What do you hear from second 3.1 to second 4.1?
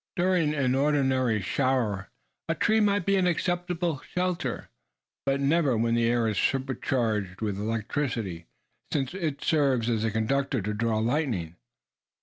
an acceptable